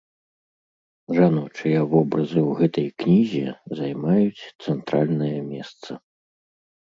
[1.17, 3.47] Жаночыя вобразы ў гэтай кнізе
[3.81, 5.91] займаюць цэнтральнае месца.